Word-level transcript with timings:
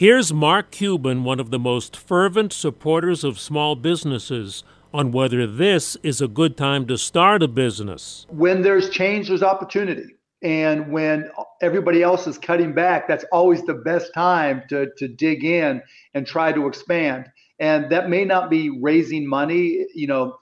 Here's 0.00 0.32
Mark 0.32 0.70
Cuban, 0.70 1.24
one 1.24 1.38
of 1.38 1.50
the 1.50 1.58
most 1.58 1.94
fervent 1.94 2.54
supporters 2.54 3.22
of 3.22 3.38
small 3.38 3.76
businesses, 3.76 4.64
on 4.94 5.12
whether 5.12 5.46
this 5.46 5.94
is 6.02 6.22
a 6.22 6.26
good 6.26 6.56
time 6.56 6.86
to 6.86 6.96
start 6.96 7.42
a 7.42 7.48
business. 7.48 8.26
When 8.30 8.62
there's 8.62 8.88
change, 8.88 9.28
there's 9.28 9.42
opportunity. 9.42 10.14
And 10.42 10.90
when 10.90 11.30
everybody 11.60 12.02
else 12.02 12.26
is 12.26 12.38
cutting 12.38 12.72
back, 12.72 13.08
that's 13.08 13.26
always 13.30 13.62
the 13.66 13.74
best 13.74 14.14
time 14.14 14.62
to, 14.70 14.86
to 14.96 15.06
dig 15.06 15.44
in 15.44 15.82
and 16.14 16.26
try 16.26 16.50
to 16.50 16.66
expand. 16.66 17.26
And 17.58 17.92
that 17.92 18.08
may 18.08 18.24
not 18.24 18.48
be 18.48 18.70
raising 18.70 19.28
money, 19.28 19.84
you 19.94 20.06
know, 20.06 20.38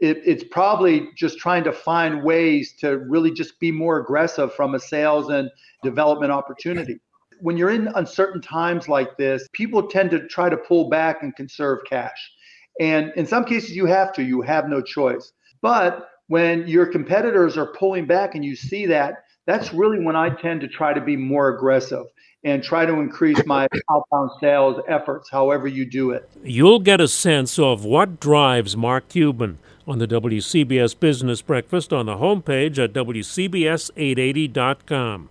it, 0.00 0.18
it's 0.26 0.44
probably 0.44 1.08
just 1.16 1.38
trying 1.38 1.64
to 1.64 1.72
find 1.72 2.22
ways 2.22 2.74
to 2.80 2.98
really 2.98 3.30
just 3.30 3.58
be 3.58 3.72
more 3.72 4.00
aggressive 4.00 4.54
from 4.54 4.74
a 4.74 4.78
sales 4.78 5.30
and 5.30 5.50
development 5.82 6.30
opportunity. 6.30 7.00
When 7.40 7.56
you're 7.56 7.70
in 7.70 7.88
uncertain 7.94 8.40
times 8.40 8.88
like 8.88 9.16
this, 9.16 9.48
people 9.52 9.88
tend 9.88 10.10
to 10.10 10.26
try 10.28 10.48
to 10.48 10.56
pull 10.56 10.88
back 10.88 11.22
and 11.22 11.34
conserve 11.36 11.80
cash. 11.88 12.32
And 12.80 13.12
in 13.16 13.26
some 13.26 13.44
cases, 13.44 13.74
you 13.74 13.86
have 13.86 14.12
to, 14.14 14.22
you 14.22 14.42
have 14.42 14.68
no 14.68 14.80
choice. 14.80 15.32
But 15.62 16.08
when 16.28 16.68
your 16.68 16.86
competitors 16.86 17.56
are 17.56 17.66
pulling 17.66 18.06
back 18.06 18.34
and 18.34 18.44
you 18.44 18.54
see 18.54 18.86
that, 18.86 19.24
that's 19.46 19.72
really 19.72 20.04
when 20.04 20.14
I 20.14 20.30
tend 20.30 20.60
to 20.60 20.68
try 20.68 20.92
to 20.92 21.00
be 21.00 21.16
more 21.16 21.48
aggressive 21.48 22.06
and 22.44 22.62
try 22.62 22.86
to 22.86 22.94
increase 22.94 23.44
my 23.46 23.66
outbound 23.90 24.30
sales 24.40 24.80
efforts, 24.86 25.28
however 25.30 25.66
you 25.66 25.84
do 25.84 26.12
it. 26.12 26.30
You'll 26.44 26.78
get 26.78 27.00
a 27.00 27.08
sense 27.08 27.58
of 27.58 27.84
what 27.84 28.20
drives 28.20 28.76
Mark 28.76 29.08
Cuban 29.08 29.58
on 29.88 29.98
the 29.98 30.06
WCBS 30.06 31.00
Business 31.00 31.42
Breakfast 31.42 31.92
on 31.92 32.06
the 32.06 32.16
homepage 32.16 32.78
at 32.78 32.92
WCBS880.com. 32.92 35.30